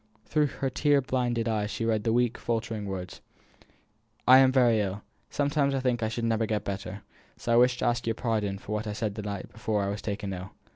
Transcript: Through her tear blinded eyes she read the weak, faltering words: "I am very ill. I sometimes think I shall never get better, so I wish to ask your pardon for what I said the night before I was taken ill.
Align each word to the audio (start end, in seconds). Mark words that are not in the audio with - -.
Through 0.25 0.47
her 0.47 0.69
tear 0.71 0.99
blinded 0.99 1.47
eyes 1.47 1.69
she 1.69 1.85
read 1.85 2.05
the 2.05 2.11
weak, 2.11 2.35
faltering 2.39 2.87
words: 2.87 3.21
"I 4.27 4.39
am 4.39 4.51
very 4.51 4.79
ill. 4.81 4.95
I 4.95 4.99
sometimes 5.29 5.75
think 5.75 6.01
I 6.01 6.09
shall 6.09 6.23
never 6.23 6.47
get 6.47 6.63
better, 6.63 7.03
so 7.37 7.53
I 7.53 7.57
wish 7.57 7.77
to 7.77 7.85
ask 7.85 8.07
your 8.07 8.15
pardon 8.15 8.57
for 8.57 8.71
what 8.71 8.87
I 8.87 8.93
said 8.93 9.13
the 9.13 9.21
night 9.21 9.51
before 9.51 9.83
I 9.83 9.89
was 9.89 10.01
taken 10.01 10.33
ill. 10.33 10.53